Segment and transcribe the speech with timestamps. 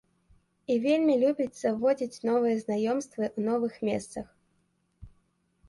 [0.75, 4.27] І вельмі любіць заводзіць новыя знаёмствы ў новых месцах.